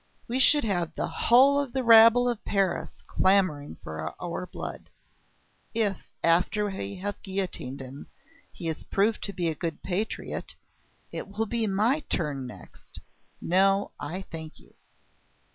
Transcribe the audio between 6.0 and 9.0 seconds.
after we have guillotined him, he is